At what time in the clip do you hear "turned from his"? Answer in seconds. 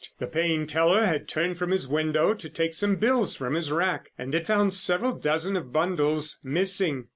1.27-1.87